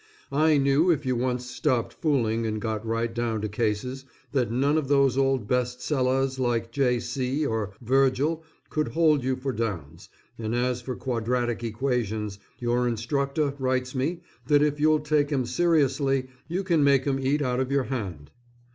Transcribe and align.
I 0.31 0.57
knew 0.57 0.89
if 0.89 1.05
you 1.05 1.15
once 1.15 1.45
stopped 1.45 1.93
fooling 1.93 2.43
and 2.47 2.59
got 2.59 2.83
right 2.83 3.13
down 3.13 3.39
to 3.41 3.47
cases, 3.47 4.03
that 4.31 4.49
none 4.51 4.75
of 4.75 4.87
those 4.87 5.15
old 5.15 5.47
best 5.47 5.79
sellers 5.79 6.39
like 6.39 6.71
J. 6.71 6.99
C. 6.99 7.45
or 7.45 7.73
Virgil 7.83 8.43
could 8.71 8.87
hold 8.87 9.23
you 9.23 9.35
for 9.35 9.53
downs, 9.53 10.09
and 10.39 10.55
as 10.55 10.81
for 10.81 10.95
Quadratic 10.95 11.63
Equations, 11.63 12.39
your 12.57 12.87
instructor 12.87 13.53
writes 13.59 13.93
me 13.93 14.21
that 14.47 14.63
if 14.63 14.79
you'll 14.79 15.01
take 15.01 15.31
'em 15.31 15.45
seriously 15.45 16.29
you 16.47 16.63
can 16.63 16.83
make 16.83 17.05
'em 17.05 17.19
eat 17.19 17.43
out 17.43 17.59
of 17.59 17.71
your 17.71 17.83
hand. 17.83 18.31